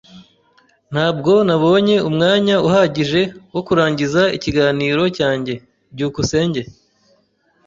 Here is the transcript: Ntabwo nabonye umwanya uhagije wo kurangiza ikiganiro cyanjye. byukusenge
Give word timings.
Ntabwo 0.93 1.31
nabonye 1.47 1.95
umwanya 2.09 2.55
uhagije 2.67 3.21
wo 3.53 3.61
kurangiza 3.67 4.21
ikiganiro 4.37 5.03
cyanjye. 5.17 5.53
byukusenge 5.93 6.61